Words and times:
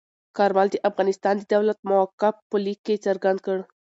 کارمل 0.37 0.67
د 0.71 0.75
افغانستان 0.89 1.33
د 1.37 1.43
دولت 1.53 1.79
موقف 1.89 2.35
په 2.49 2.55
لیک 2.65 2.79
کې 2.85 3.03
څرګند 3.05 3.39
کړ. 3.45 3.57